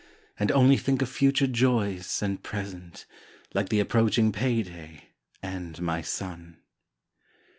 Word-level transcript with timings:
And 0.39 0.51
only 0.51 0.77
think 0.77 1.03
of 1.03 1.09
future 1.09 1.45
joys 1.45 2.23
and 2.23 2.41
present, 2.41 3.05
Like 3.53 3.69
the 3.69 3.79
approaching 3.79 4.31
payday, 4.31 5.09
and 5.43 5.79
my 5.79 6.01
son. 6.01 6.57